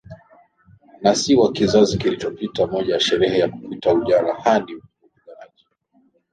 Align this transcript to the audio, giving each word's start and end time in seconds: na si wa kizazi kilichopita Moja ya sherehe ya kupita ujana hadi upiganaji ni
na 1.03 1.15
si 1.15 1.35
wa 1.35 1.51
kizazi 1.53 1.97
kilichopita 1.97 2.67
Moja 2.67 2.93
ya 2.93 2.99
sherehe 2.99 3.39
ya 3.39 3.49
kupita 3.49 3.93
ujana 3.93 4.33
hadi 4.33 4.75
upiganaji 4.75 5.63
ni 5.63 5.63